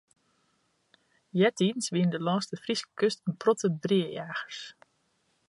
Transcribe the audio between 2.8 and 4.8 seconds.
kust in protte breajagers.